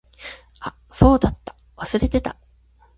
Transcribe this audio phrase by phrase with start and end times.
[0.61, 1.55] あ、そうだった。
[1.77, 2.35] 忘れてた。